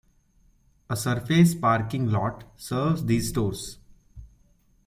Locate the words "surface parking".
0.95-2.07